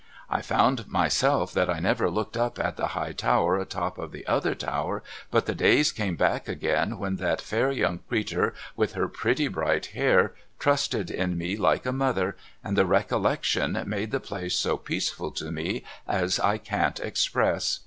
[0.31, 4.25] I found myself that 1 never looked up at the high tower atop of the
[4.25, 9.07] other tower, but the days came back again when that fair young creetur with her
[9.07, 14.55] pretty bright hair trusted in me like a mother, and the recollection made the place
[14.57, 17.79] so peaceful to me as I can't express.